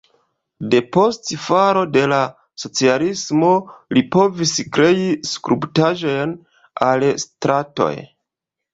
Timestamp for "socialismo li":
2.63-4.05